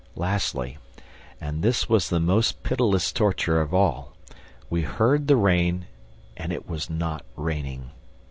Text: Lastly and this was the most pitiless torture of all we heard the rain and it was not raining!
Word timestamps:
Lastly 0.15 0.79
and 1.39 1.61
this 1.61 1.87
was 1.87 2.09
the 2.09 2.19
most 2.19 2.63
pitiless 2.63 3.11
torture 3.11 3.61
of 3.61 3.71
all 3.71 4.13
we 4.67 4.81
heard 4.81 5.27
the 5.27 5.35
rain 5.37 5.85
and 6.35 6.51
it 6.51 6.67
was 6.67 6.89
not 6.89 7.23
raining! 7.35 7.91